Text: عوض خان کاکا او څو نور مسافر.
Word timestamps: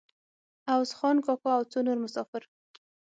عوض 0.71 0.91
خان 0.97 1.17
کاکا 1.25 1.51
او 1.57 1.63
څو 1.71 1.79
نور 1.87 1.97
مسافر. 2.05 2.41